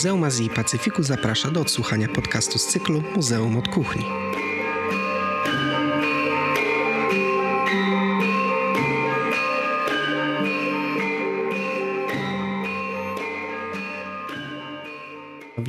[0.00, 4.04] Muzeum Azji i Pacyfiku zaprasza do odsłuchania podcastu z cyklu Muzeum od Kuchni.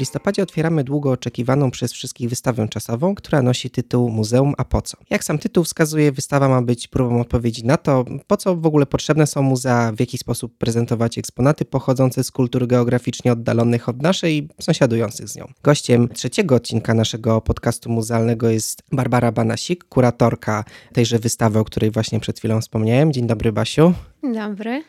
[0.02, 4.98] Listopadzie otwieramy długo oczekiwaną przez wszystkich wystawę czasową, która nosi tytuł Muzeum A po co?
[5.10, 8.86] Jak sam tytuł wskazuje, wystawa ma być próbą odpowiedzi na to, po co w ogóle
[8.86, 14.38] potrzebne są muzea, w jaki sposób prezentować eksponaty pochodzące z kultur geograficznie oddalonych od naszej
[14.38, 15.48] i sąsiadujących z nią.
[15.64, 22.20] Gościem trzeciego odcinka naszego podcastu muzealnego jest Barbara Banasik, kuratorka tejże wystawy, o której właśnie
[22.20, 23.14] przed chwilą wspomniałem.
[23.14, 23.94] Dzień dobry, Basiu.
[24.24, 24.84] Dzień dobry.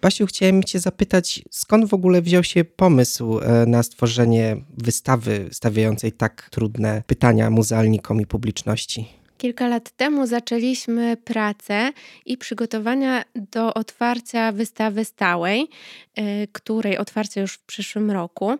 [0.00, 6.12] Basiu, chciałem Cię zapytać, skąd w ogóle wziął się pomysł e, na stworzenie wystawy stawiającej
[6.12, 9.08] tak trudne pytania muzealnikom i publiczności?
[9.38, 11.92] Kilka lat temu zaczęliśmy pracę
[12.26, 15.68] i przygotowania do otwarcia wystawy stałej,
[16.14, 18.52] e, której otwarcie już w przyszłym roku.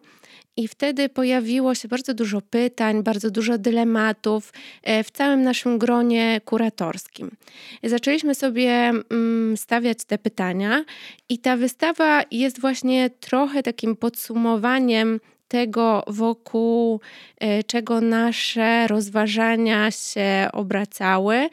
[0.56, 6.40] I wtedy pojawiło się bardzo dużo pytań, bardzo dużo dylematów e, w całym naszym gronie
[6.44, 7.30] kuratorskim.
[7.82, 10.84] Zaczęliśmy sobie mm, stawiać te pytania,
[11.28, 17.00] i ta wystawa jest właśnie trochę takim podsumowaniem tego, wokół
[17.38, 21.48] e, czego nasze rozważania się obracały.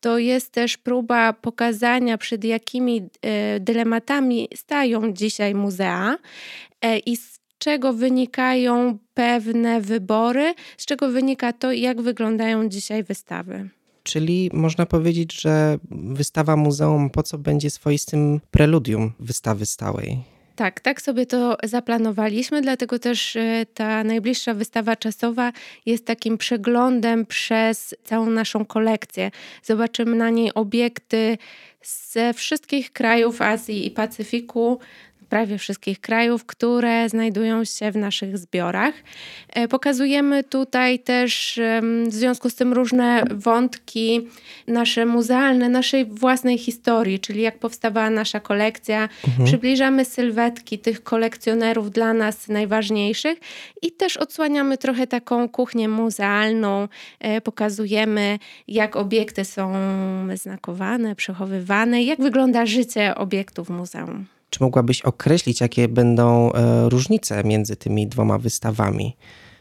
[0.00, 6.16] To jest też próba pokazania, przed jakimi e, dylematami stają dzisiaj muzea
[7.06, 7.16] i
[7.58, 13.68] czego wynikają pewne wybory, z czego wynika to, jak wyglądają dzisiaj wystawy.
[14.02, 20.18] Czyli można powiedzieć, że wystawa muzeum po co będzie swoistym preludium wystawy stałej.
[20.58, 25.52] Tak, tak sobie to zaplanowaliśmy, dlatego też e, ta najbliższa wystawa czasowa
[25.86, 29.30] jest takim przeglądem przez całą naszą kolekcję.
[29.62, 31.38] Zobaczymy na niej obiekty
[31.82, 34.78] ze wszystkich krajów Azji i Pacyfiku,
[35.28, 38.94] prawie wszystkich krajów, które znajdują się w naszych zbiorach.
[39.48, 41.60] E, pokazujemy tutaj też
[42.08, 44.28] w związku z tym różne wątki
[44.66, 49.08] nasze muzealne, naszej własnej historii, czyli jak powstawała nasza kolekcja.
[49.28, 49.46] Mhm.
[49.46, 53.38] Przybliżamy sylwetki tych kolekcjonerów dla nas najważniejszych
[53.82, 56.88] i też odsłaniamy trochę taką kuchnię muzealną.
[57.20, 58.38] E, pokazujemy,
[58.68, 59.72] jak obiekty są
[60.34, 64.37] znakowane, przechowywane, jak wygląda życie obiektów muzeum.
[64.50, 69.16] Czy mogłabyś określić, jakie będą e, różnice między tymi dwoma wystawami?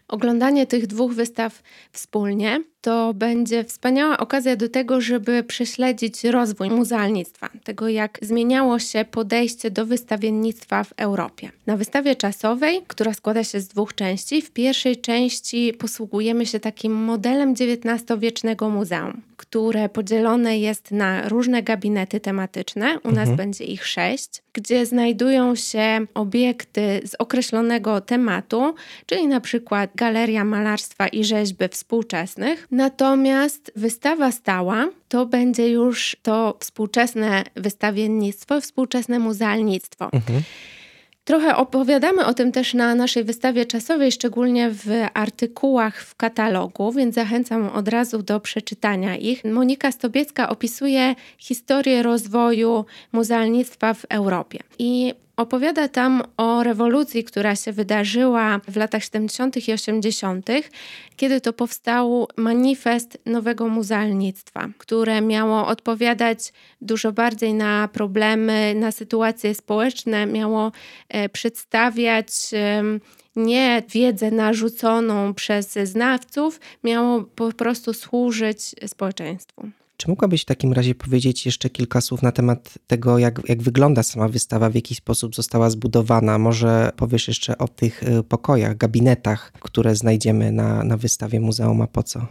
[0.08, 1.62] Oglądanie tych dwóch wystaw
[1.92, 9.06] wspólnie to będzie wspaniała okazja do tego, żeby prześledzić rozwój muzealnictwa, tego jak zmieniało się
[9.12, 11.52] podejście do wystawiennictwa w Europie.
[11.68, 16.94] Na wystawie czasowej, która składa się z dwóch części, w pierwszej części posługujemy się takim
[16.94, 23.00] modelem XIX-wiecznego muzeum, które podzielone jest na różne gabinety tematyczne.
[23.04, 23.16] U mhm.
[23.16, 30.46] nas będzie ich sześć, gdzie znajdują się obiekty z określonego tematu, czyli na przykład galeria
[30.46, 40.10] malarstwa i rzeźby współczesnych, Natomiast wystawa stała to będzie już to współczesne wystawiennictwo, współczesne muzealnictwo.
[40.12, 40.42] Mhm.
[41.24, 47.16] Trochę opowiadamy o tym też na naszej wystawie czasowej, szczególnie w artykułach w katalogu, więc
[47.16, 49.46] zachęcam od razu do przeczytania ich.
[49.46, 54.60] Monika Stobiecka opisuje historię rozwoju muzealnictwa w Europie.
[54.80, 59.68] I Opowiada tam o rewolucji, która się wydarzyła w latach 70.
[59.68, 60.50] i 80.,
[61.16, 69.56] kiedy to powstał manifest nowego muzealnictwa, które miało odpowiadać dużo bardziej na problemy, na sytuacje
[69.56, 70.72] społeczne, miało
[71.10, 72.32] e, przedstawiać
[73.36, 79.70] nie wiedzę narzuconą przez znawców, miało po prostu służyć społeczeństwu.
[79.98, 84.04] Czy mogłabyś w takim razie powiedzieć jeszcze kilka słów na temat tego, jak, jak wygląda
[84.04, 86.38] sama wystawa, w jaki sposób została zbudowana?
[86.38, 91.88] Może powiesz jeszcze o tych y, pokojach, gabinetach, które znajdziemy na, na wystawie Muzeum A
[91.88, 92.28] po co?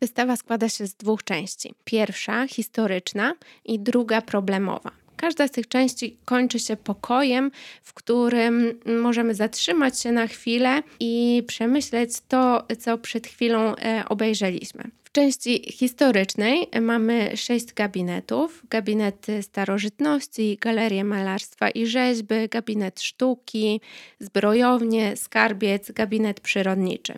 [0.00, 1.74] Wystawa składa się z dwóch części.
[1.84, 4.90] Pierwsza historyczna i druga problemowa.
[5.16, 7.50] Każda z tych części kończy się pokojem,
[7.82, 14.90] w którym możemy zatrzymać się na chwilę i przemyśleć to, co przed chwilą e, obejrzeliśmy.
[15.10, 23.80] W części historycznej mamy sześć gabinetów: gabinet starożytności, galerię malarstwa i rzeźby, gabinet sztuki,
[24.20, 27.14] zbrojownie, skarbiec, gabinet przyrodniczy.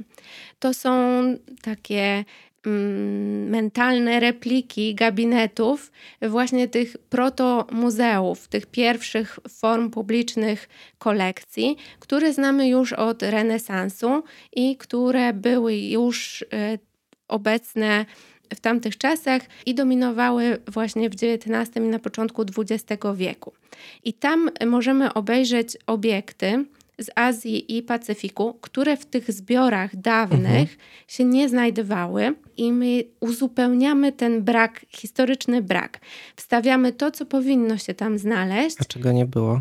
[0.59, 0.91] To są
[1.63, 2.25] takie
[2.67, 5.93] mm, mentalne repliki gabinetów
[6.23, 10.69] właśnie tych proto-muzeów, tych pierwszych form publicznych
[10.99, 14.23] kolekcji, które znamy już od renesansu
[14.53, 16.92] i które były już e,
[17.33, 18.07] obecne
[18.55, 23.53] w tamtych czasach i dominowały właśnie w XIX i na początku XX wieku.
[24.05, 26.65] I tam możemy obejrzeć obiekty
[26.99, 30.79] z Azji i Pacyfiku, które w tych zbiorach dawnych mhm.
[31.09, 36.01] się nie znajdowały, i my uzupełniamy ten brak, historyczny brak.
[36.37, 38.77] Wstawiamy to, co powinno się tam znaleźć.
[38.81, 39.61] A czego nie było?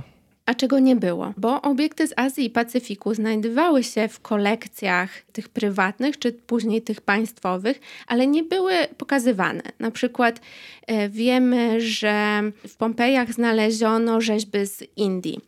[0.51, 5.49] A czego nie było, bo obiekty z Azji i Pacyfiku znajdowały się w kolekcjach tych
[5.49, 9.61] prywatnych, czy później tych państwowych, ale nie były pokazywane.
[9.79, 10.41] Na przykład
[10.87, 15.39] e, wiemy, że w Pompejach znaleziono rzeźby z Indii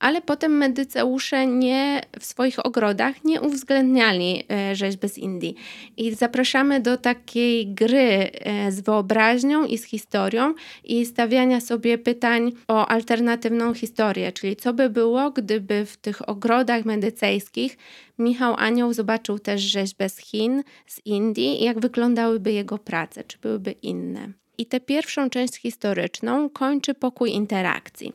[0.00, 5.54] ale potem medyceusze nie w swoich ogrodach nie uwzględniali e, rzeźby z Indii.
[5.96, 10.54] I zapraszamy do takiej gry e, z wyobraźnią i z historią
[10.84, 16.84] i stawiania sobie pytań o alternatywną historię, czyli co by było, gdyby w tych ogrodach
[16.84, 17.76] medycejskich
[18.18, 23.72] Michał Anioł zobaczył też rzeźbę z Chin, z Indii jak wyglądałyby jego prace, czy byłyby
[23.72, 24.32] inne.
[24.58, 28.12] I tę pierwszą część historyczną kończy pokój interakcji.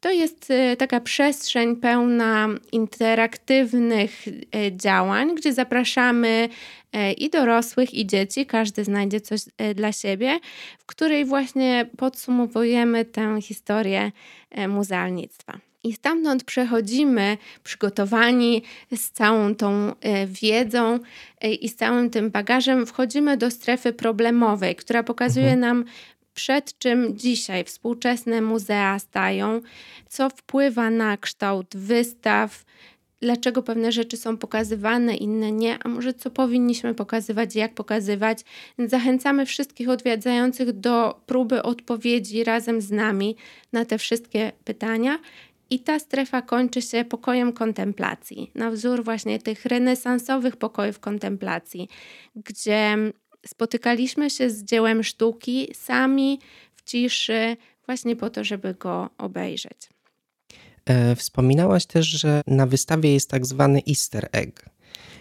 [0.00, 6.48] To jest e, taka przestrzeń pełna interaktywnych e, działań, gdzie zapraszamy
[6.92, 9.40] e, i dorosłych, i dzieci, każdy znajdzie coś
[9.74, 10.38] dla siebie,
[10.78, 14.12] w której właśnie podsumowujemy tę historię
[14.68, 15.58] muzealnictwa.
[15.84, 18.62] I stamtąd przechodzimy przygotowani
[18.96, 19.92] z całą tą
[20.26, 20.98] wiedzą
[21.60, 25.60] i z całym tym bagażem, wchodzimy do strefy problemowej, która pokazuje mhm.
[25.60, 25.84] nam
[26.36, 29.60] przed czym dzisiaj współczesne muzea stają,
[30.08, 32.64] co wpływa na kształt wystaw,
[33.20, 38.38] dlaczego pewne rzeczy są pokazywane, inne nie, a może co powinniśmy pokazywać, jak pokazywać.
[38.78, 43.36] Zachęcamy wszystkich odwiedzających do próby odpowiedzi razem z nami
[43.72, 45.18] na te wszystkie pytania.
[45.70, 51.88] I ta strefa kończy się pokojem kontemplacji, na wzór właśnie tych renesansowych pokojów kontemplacji,
[52.36, 52.96] gdzie
[53.46, 56.40] spotykaliśmy się z dziełem sztuki sami
[56.74, 57.56] w ciszy,
[57.86, 59.88] właśnie po to, żeby go obejrzeć.
[60.84, 64.64] E, wspominałaś też, że na wystawie jest tak zwany Easter egg.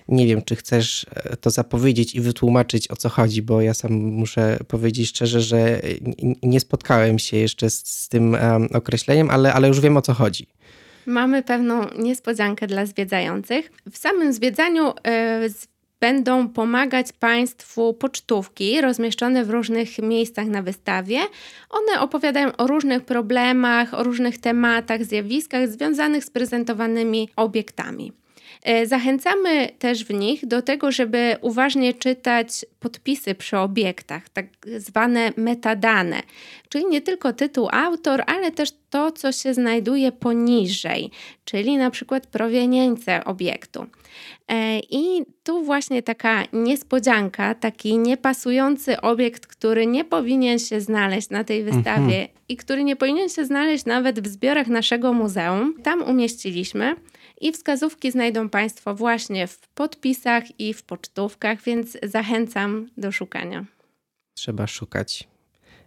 [0.07, 3.94] Nie wiem, czy chcesz e, to zapowiedzieć i wytłumaczyć o co chodzi, bo ja sam
[3.94, 5.81] muszę powiedzieć szczerze, że
[6.44, 10.13] nie spotkałem się jeszcze z, z tym um, określeniem, ale, ale już wiem o co
[10.13, 10.48] chodzi.
[11.06, 13.71] Mamy pewną niespodziankę dla zwiedzających.
[13.92, 14.94] W samym zwiedzaniu
[16.06, 21.19] będą pomagać Państwu pocztówki rozmieszczone w różnych miejscach na wystawie.
[21.69, 28.12] One opowiadają o różnych problemach, o różnych tematach, zjawiskach związanych z prezentowanymi obiektami.
[28.63, 34.46] E, zachęcamy też w nich do tego, żeby uważnie czytać podpisy przy obiektach, tak
[34.78, 36.22] zwane metadane,
[36.69, 41.12] czyli nie tylko tytuł autor, ale też to, co się znajduje poniżej,
[41.46, 43.86] czyli na przykład prowienience obiektu.
[44.47, 51.44] E, I tu właśnie taka niespodzianka, taki niepasujący obiekt, który nie powinien się znaleźć na
[51.44, 52.27] tej wystawie mhm.
[52.50, 56.95] i który nie powinien się znaleźć nawet w zbiorach naszego muzeum, tam umieściliśmy.
[57.42, 63.65] I wskazówki znajdą Państwo właśnie w podpisach i w pocztówkach, więc zachęcam do szukania.
[64.33, 65.27] Trzeba szukać.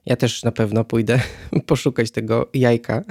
[0.08, 1.20] Ja też na pewno pójdę
[1.66, 3.04] poszukać tego jajka.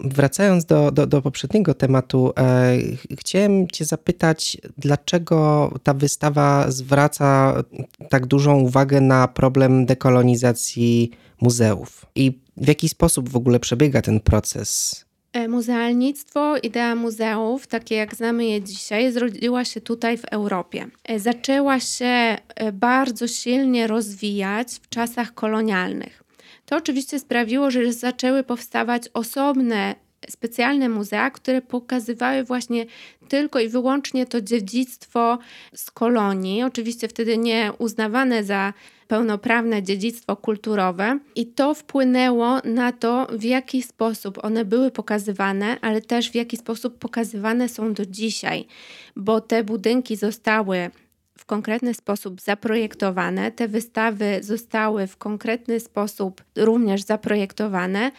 [0.00, 2.76] Wracając do, do, do poprzedniego tematu, e,
[3.18, 7.62] chciałem Cię zapytać, dlaczego ta wystawa zwraca
[8.10, 14.20] tak dużą uwagę na problem dekolonizacji muzeów i w jaki sposób w ogóle przebiega ten
[14.20, 15.05] proces?
[15.36, 20.86] E, muzealnictwo, idea muzeów, takie jak znamy je dzisiaj, zrodziła się tutaj w Europie.
[21.04, 22.38] E, zaczęła się e,
[22.72, 26.22] bardzo silnie rozwijać w czasach kolonialnych.
[26.66, 29.94] To oczywiście sprawiło, że zaczęły powstawać osobne
[30.28, 32.86] specjalne muzea, które pokazywały właśnie
[33.28, 35.38] tylko i wyłącznie to dziedzictwo
[35.74, 38.72] z kolonii, oczywiście wtedy nie uznawane za
[39.08, 46.00] pełnoprawne dziedzictwo kulturowe, i to wpłynęło na to, w jaki sposób one były pokazywane, ale
[46.00, 48.66] też w jaki sposób pokazywane są do dzisiaj,
[49.16, 50.90] bo te budynki zostały
[51.38, 58.10] w konkretny sposób zaprojektowane, te wystawy zostały w konkretny sposób również zaprojektowane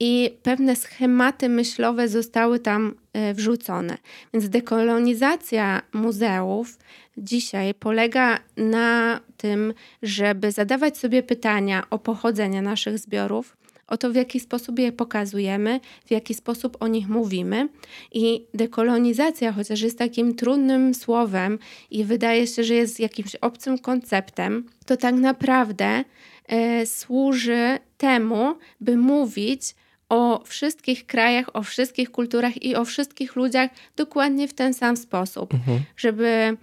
[0.00, 3.98] i pewne schematy myślowe zostały tam e, wrzucone.
[4.34, 6.78] Więc dekolonizacja muzeów
[7.16, 13.56] dzisiaj polega na tym, żeby zadawać sobie pytania o pochodzenie naszych zbiorów,
[13.90, 17.68] o to, w jaki sposób je pokazujemy, w jaki sposób o nich mówimy.
[18.12, 21.58] I dekolonizacja, chociaż jest takim trudnym słowem
[21.90, 26.04] i wydaje się, że jest jakimś obcym konceptem, to tak naprawdę
[26.46, 29.74] e, służy temu, by mówić
[30.10, 35.54] o wszystkich krajach, o wszystkich kulturach i o wszystkich ludziach dokładnie w ten sam sposób,
[35.54, 35.80] mhm.
[35.96, 36.56] żeby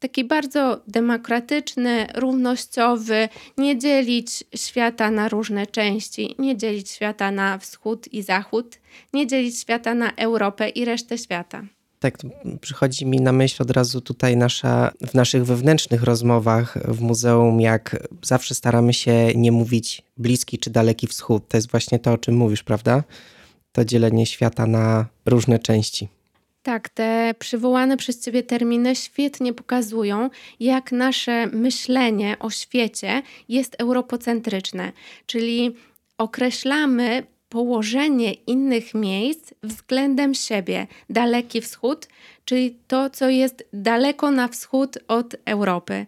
[0.00, 3.28] taki bardzo demokratyczny, równościowy,
[3.58, 8.78] nie dzielić świata na różne części, nie dzielić świata na wschód i zachód,
[9.12, 11.62] nie dzielić świata na Europę i resztę świata.
[12.00, 12.18] Tak,
[12.60, 18.08] przychodzi mi na myśl od razu tutaj nasza, w naszych wewnętrznych rozmowach w muzeum, jak
[18.22, 21.48] zawsze staramy się nie mówić bliski czy daleki wschód.
[21.48, 23.04] To jest właśnie to, o czym mówisz, prawda?
[23.72, 26.08] To dzielenie świata na różne części.
[26.62, 34.92] Tak, te przywołane przez Ciebie terminy świetnie pokazują, jak nasze myślenie o świecie jest europocentryczne,
[35.26, 35.74] czyli
[36.18, 40.86] określamy położenie innych miejsc względem siebie.
[41.10, 42.08] Daleki Wschód,
[42.44, 46.06] czyli to, co jest daleko na wschód od Europy.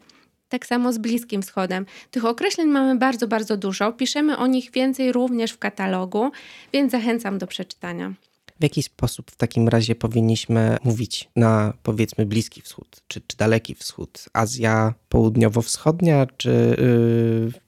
[0.48, 1.86] Tak samo z Bliskim Wschodem.
[2.10, 3.92] Tych określeń mamy bardzo, bardzo dużo.
[3.92, 6.30] Piszemy o nich więcej również w katalogu,
[6.72, 8.12] więc zachęcam do przeczytania.
[8.60, 13.74] W jaki sposób w takim razie powinniśmy mówić na powiedzmy Bliski Wschód, czy, czy Daleki
[13.74, 16.76] Wschód, Azja Południowo-Wschodnia, czy.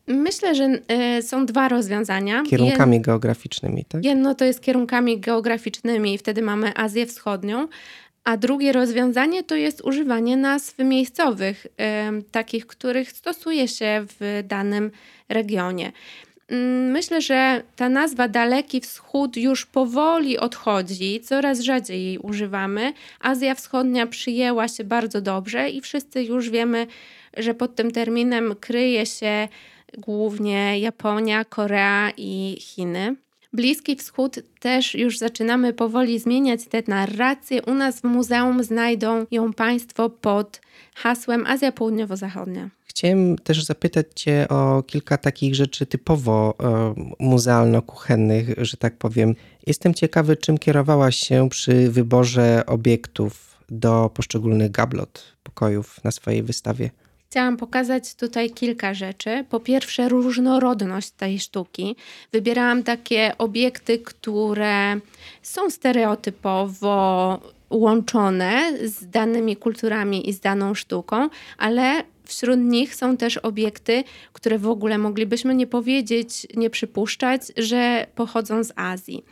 [0.07, 0.15] Yy...
[0.15, 2.43] Myślę, że yy, są dwa rozwiązania.
[2.43, 3.07] Kierunkami Jed...
[3.07, 4.05] geograficznymi, tak?
[4.05, 7.69] Jedno to jest kierunkami geograficznymi, i wtedy mamy Azję Wschodnią,
[8.25, 14.91] a drugie rozwiązanie to jest używanie nazw miejscowych, yy, takich, których stosuje się w danym
[15.29, 15.93] regionie.
[16.53, 22.93] Mm, myślę, że ta nazwa Daleki Wschód już powoli odchodzi, coraz rzadziej jej używamy.
[23.21, 26.87] Azja Wschodnia przyjęła się bardzo dobrze i wszyscy już wiemy,
[27.37, 29.49] że pod tym terminem kryje się
[29.99, 33.17] głównie Japonia, Korea i Chiny.
[33.53, 37.63] Bliski Wschód też już zaczynamy powoli zmieniać te narracje.
[37.63, 40.61] U nas w muzeum znajdą ją Państwo pod
[40.95, 42.71] hasłem Azja Południowo-Zachodnia.
[42.85, 49.35] Chciałem też zapytać Cię o kilka takich rzeczy typowo e, muzealno-kuchennych, że tak powiem.
[49.67, 56.91] Jestem ciekawy, czym kierowałaś się przy wyborze obiektów do poszczególnych gablot, pokojów na swojej wystawie.
[57.31, 59.45] Chciałam pokazać tutaj kilka rzeczy.
[59.51, 61.97] Po pierwsze, różnorodność tej sztuki.
[62.33, 64.97] Wybierałam takie obiekty, które
[65.43, 67.41] są stereotypowo
[67.73, 74.59] łączone z danymi kulturami i z daną sztuką, ale wśród nich są też obiekty, które
[74.59, 79.25] w ogóle moglibyśmy nie powiedzieć, nie przypuszczać, że pochodzą z Azji.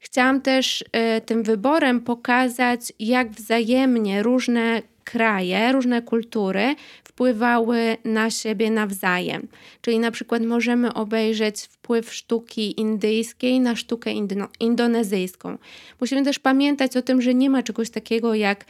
[0.00, 6.74] Chciałam też y, tym wyborem pokazać, jak wzajemnie różne kraje, różne kultury
[7.20, 9.48] wpływały na siebie nawzajem.
[9.80, 15.58] Czyli na przykład możemy obejrzeć wpływ sztuki indyjskiej na sztukę indo indonezyjską.
[16.00, 18.64] Musimy też pamiętać o tym, że nie ma czegoś takiego jak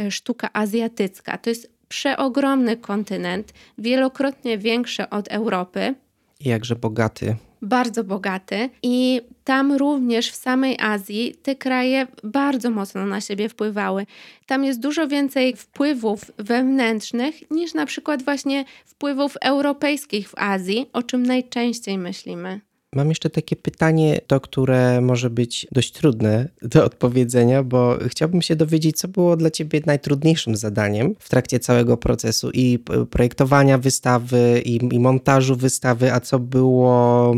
[0.00, 1.38] e, sztuka azjatycka.
[1.38, 5.94] To jest przeogromny kontynent, wielokrotnie większy od Europy.
[6.40, 13.20] Jakże bogaty bardzo bogaty i tam również w samej Azji te kraje bardzo mocno na
[13.20, 14.06] siebie wpływały.
[14.46, 21.02] Tam jest dużo więcej wpływów wewnętrznych niż na przykład właśnie wpływów europejskich w Azji, o
[21.02, 22.60] czym najczęściej myślimy.
[22.96, 28.56] Mam jeszcze takie pytanie, to które może być dość trudne do odpowiedzenia, bo chciałbym się
[28.56, 32.78] dowiedzieć, co było dla Ciebie najtrudniejszym zadaniem w trakcie całego procesu i
[33.10, 37.34] projektowania wystawy, i, i montażu wystawy, a co było,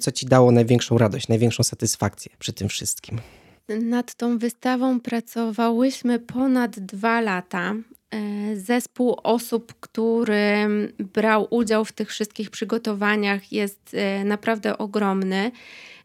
[0.00, 3.18] co Ci dało największą radość, największą satysfakcję przy tym wszystkim.
[3.68, 7.74] Nad tą wystawą pracowałyśmy ponad dwa lata.
[8.10, 15.50] E, zespół osób, który brał udział w tych wszystkich przygotowaniach, jest e, naprawdę ogromny.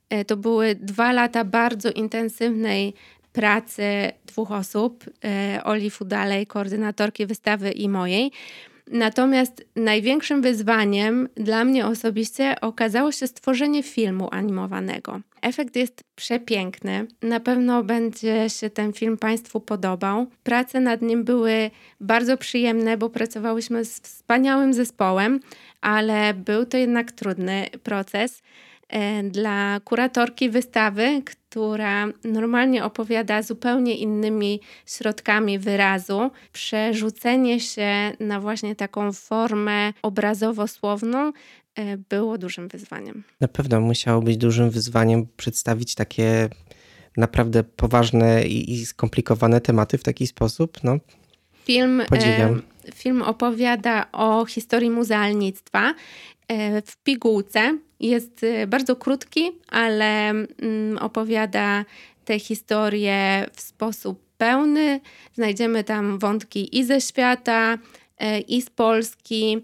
[0.10, 2.94] E, to były dwa lata bardzo intensywnej
[3.34, 3.84] pracy
[4.26, 5.06] dwóch osób:
[5.64, 8.32] Oli Fudalej, koordynatorki wystawy i mojej.
[8.92, 15.20] Natomiast największym wyzwaniem dla mnie osobiście okazało się stworzenie filmu animowanego.
[15.42, 17.08] Efekt jest przepiękny.
[17.22, 20.28] Na pewno będzie się ten film Państwu podobał.
[20.44, 25.40] Prace nad nim były bardzo przyjemne, bo pracowałyśmy z wspaniałym zespołem,
[25.82, 28.42] ale był to jednak trudny proces.
[28.94, 38.76] E, dla kuratorki wystawy, która normalnie opowiada zupełnie innymi środkami wyrazu, przerzucenie się na właśnie
[38.76, 41.32] taką formę obrazowo-słowną
[41.76, 43.24] e, było dużym wyzwaniem.
[43.42, 46.50] Na pewno musiało być dużym wyzwaniem przedstawić takie
[47.18, 50.84] naprawdę poważne i, skomplikowane tematy w taki sposób.
[50.84, 50.98] No,
[51.66, 52.62] film, podziwiam.
[52.86, 55.94] E, film opowiada o historii muzealnictwa
[56.86, 61.86] w pigułce jest y, bardzo krótki, ale mm, opowiada
[62.26, 65.00] tę historię w sposób pełny.
[65.34, 67.78] Znajdziemy tam wątki i ze świata,
[68.18, 69.58] e, i z Polski.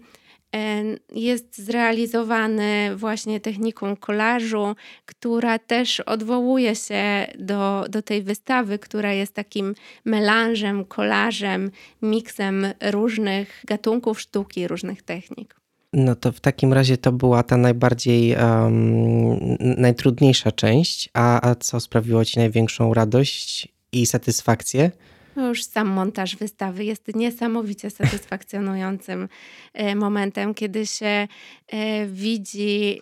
[1.12, 4.76] Jest zrealizowany właśnie techniką kolażu,
[5.06, 11.70] która też odwołuje się do, do tej wystawy, która jest takim melanżem, kolażem,
[12.02, 15.60] miksem różnych gatunków sztuki, różnych technik.
[15.92, 21.10] No to w takim razie to była ta najbardziej, um, najtrudniejsza część.
[21.14, 24.90] A, a co sprawiło Ci największą radość i satysfakcję?
[25.36, 29.28] No już sam montaż wystawy jest niesamowicie satysfakcjonującym
[29.72, 31.28] e, momentem, kiedy się
[31.68, 33.00] e, widzi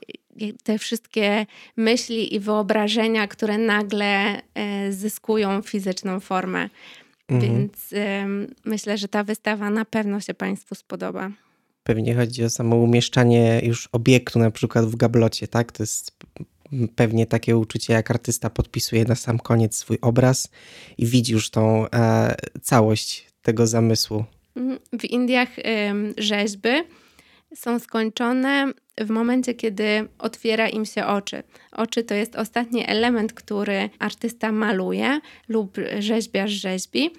[0.63, 6.69] te wszystkie myśli i wyobrażenia, które nagle e, zyskują fizyczną formę.
[7.29, 7.53] Mhm.
[7.53, 7.95] Więc
[8.65, 11.31] myślę, że ta wystawa na pewno się Państwu spodoba.
[11.83, 15.73] Pewnie chodzi o samo umieszczanie już obiektu, na przykład w gablocie, tak?
[15.73, 16.13] To jest
[16.97, 20.51] pewnie takie uczucie, jak artysta podpisuje na sam koniec swój obraz
[20.99, 24.25] i widzi już tą e, całość tego zamysłu.
[24.57, 24.79] Mhm.
[25.01, 25.63] W Indiach y,
[26.19, 26.69] rzeźby
[27.55, 31.43] są skończone w momencie, kiedy otwiera im się oczy.
[31.73, 37.11] Oczy to jest ostatni element, który artysta maluje lub rzeźbiarz rzeźbi.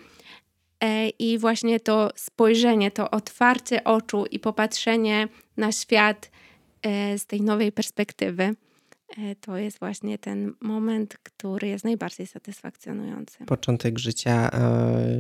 [0.83, 5.27] E, I właśnie to spojrzenie, to otwarcie oczu i popatrzenie
[5.57, 6.31] na świat
[6.81, 8.55] e, z tej nowej perspektywy,
[9.41, 13.45] to jest właśnie ten moment, który jest najbardziej satysfakcjonujący.
[13.45, 14.51] Początek życia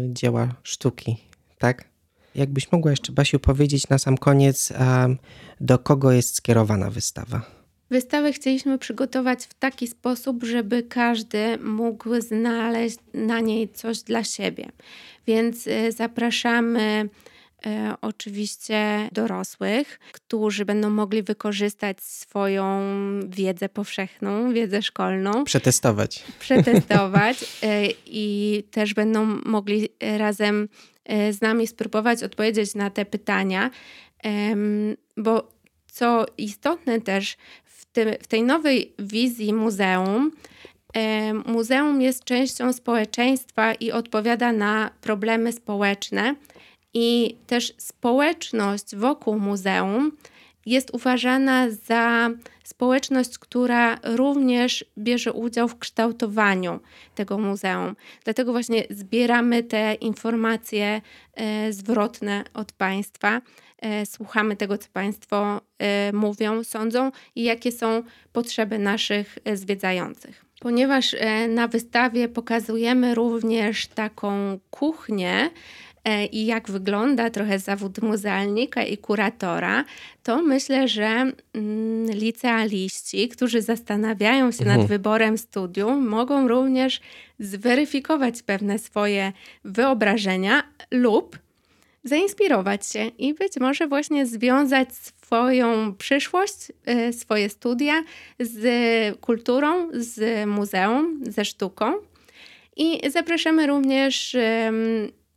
[0.07, 1.17] dzieła sztuki,
[1.57, 1.89] tak?
[2.35, 4.73] Jakbyś mogła jeszcze, Basiu, powiedzieć na sam koniec,
[5.61, 7.41] do kogo jest skierowana wystawa?
[7.91, 14.69] Wystawę chcieliśmy przygotować w taki sposób, żeby każdy mógł znaleźć na niej coś dla siebie.
[15.27, 17.09] Więc y, zapraszamy
[17.65, 22.81] e, oczywiście dorosłych, którzy będą mogli wykorzystać swoją
[23.27, 25.43] wiedzę powszechną, wiedzę szkolną.
[25.43, 26.23] Przetestować.
[26.39, 30.67] Przetestować e, i też będą mogli razem
[31.09, 33.69] E, z nami spróbować odpowiedzieć na te pytania,
[35.17, 35.51] bo
[35.91, 40.31] co istotne też w, tym, w tej nowej wizji muzeum,
[41.45, 46.35] muzeum jest częścią społeczeństwa i odpowiada na problemy społeczne.
[46.93, 50.11] I też społeczność wokół muzeum
[50.65, 52.29] jest uważana za
[52.63, 56.79] społeczność, która również bierze udział w kształtowaniu
[57.15, 57.95] tego muzeum.
[58.23, 61.01] Dlatego właśnie zbieramy te informacje
[61.33, 63.41] e, zwrotne od Państwa.
[63.77, 70.45] E, słuchamy tego, co Państwo e, mówią, sądzą i jakie są potrzeby naszych zwiedzających.
[70.59, 71.15] Ponieważ
[71.49, 75.49] na wystawie pokazujemy również taką kuchnię,
[76.31, 79.85] i jak wygląda trochę zawód muzealnika i kuratora,
[80.23, 84.79] to myślę, że mm, licealiści, którzy zastanawiają się mhm.
[84.79, 87.01] nad wyborem studium, mogą również
[87.39, 89.33] zweryfikować pewne swoje
[89.63, 91.39] wyobrażenia lub
[92.03, 98.03] zainspirować się i być może właśnie związać swoją przyszłość, e, swoje studia
[98.39, 101.93] z kulturą, z muzeum, ze sztuką.
[102.77, 104.35] I zapraszamy również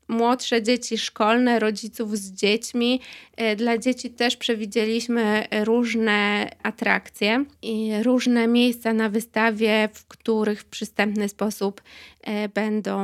[0.09, 3.01] młodsze dzieci szkolne, rodziców z dziećmi.
[3.37, 10.65] E, dla dzieci też przewidzieliśmy różne atrakcje i różne miejsca na wystawie, w których w
[10.65, 11.83] przystępny sposób
[12.23, 12.99] e, będą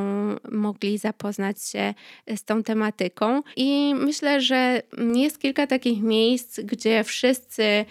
[0.51, 1.95] mogli zapoznać się
[2.37, 3.43] z tą tematyką.
[3.57, 4.83] I myślę, że
[5.15, 7.85] jest kilka takich miejsc, gdzie wszyscy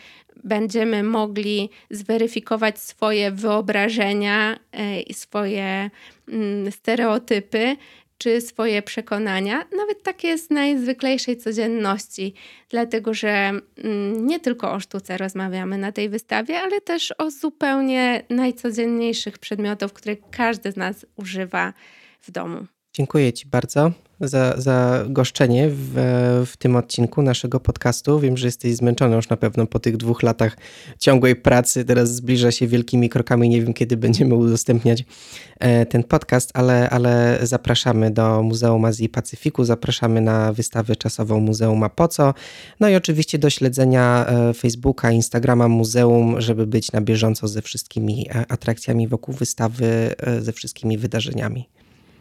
[0.44, 5.90] będziemy mogli zweryfikować swoje wyobrażenia e, i swoje
[6.28, 7.78] mm, stereotypy
[8.18, 12.34] czy swoje przekonania, nawet takie z najzwyklejszej codzienności,
[12.70, 18.24] dlatego że mm, nie tylko o sztuce rozmawiamy na tej wystawie, ale też o zupełnie
[18.30, 21.74] najcodzienniejszych przedmiotów, które każdy z nas używa
[22.22, 22.77] w domu.
[22.98, 25.94] Dziękuję Ci bardzo za, za goszczenie w,
[26.46, 28.20] w tym odcinku naszego podcastu.
[28.20, 30.58] Wiem, że jesteś zmęczony już na pewno po tych dwóch latach
[31.00, 31.86] ciągłej pracy.
[31.86, 33.50] Teraz zbliża się wielkimi krokami.
[33.50, 35.04] Nie wiem, kiedy będziemy udostępniać
[35.60, 41.40] e, ten podcast, ale, ale zapraszamy do Muzeum Azji i Pacyfiku, zapraszamy na wystawę czasową
[41.40, 42.34] Muzeum A Po Co,
[42.80, 48.28] no i oczywiście do śledzenia e, Facebooka, Instagrama Muzeum, żeby być na bieżąco ze wszystkimi
[48.30, 51.77] e, atrakcjami wokół wystawy, ze wszystkimi wydarzeniami.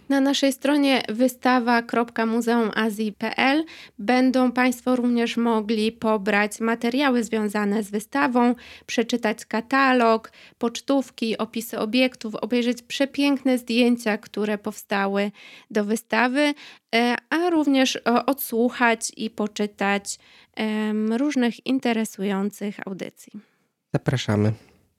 [0.09, 3.65] Na naszej stronie wystawa.muzeumazji.pl
[3.99, 8.55] będą Państwo również mogli pobrać materiały związane z wystawą,
[8.87, 15.31] przeczytać katalog, pocztówki, opisy obiektów, obejrzeć przepiękne zdjęcia, które powstały
[15.71, 16.55] do wystawy,
[16.95, 20.19] e, a również e, odsłuchać i poczytać
[21.11, 23.33] różnych interesujących audycji.
[23.95, 24.53] Zapraszamy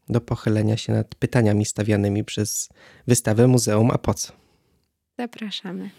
[0.10, 2.70] do pochylenia się nad pytaniami stawianymi przez
[3.08, 4.47] wystawę Muzeum A po co?
[5.18, 5.90] Zapraszamy.